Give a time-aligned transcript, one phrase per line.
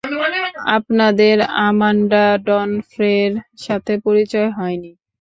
[0.77, 3.31] আপনাদের আমান্ডা ডনফ্রের
[3.57, 4.91] সাথে পরিচয় হয়নি!